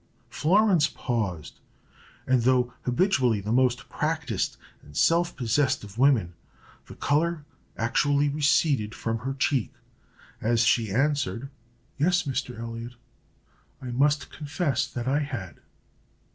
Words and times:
Florence 0.31 0.87
paused, 0.87 1.59
and 2.25 2.41
though 2.41 2.73
habitually 2.85 3.39
the 3.39 3.51
most 3.51 3.87
practised 3.87 4.57
and 4.81 4.97
self 4.97 5.35
possessed 5.35 5.83
of 5.83 5.99
women, 5.99 6.33
the 6.87 6.95
color 6.95 7.45
actually 7.77 8.27
receded 8.27 8.95
from 8.95 9.19
her 9.19 9.35
cheek, 9.35 9.73
as 10.41 10.61
she 10.65 10.91
answered, 10.91 11.51
"Yes, 11.99 12.23
Mr. 12.23 12.59
Elliot; 12.59 12.95
I 13.79 13.91
must 13.91 14.31
confess 14.31 14.87
that 14.87 15.07
I 15.07 15.19
had." 15.19 15.57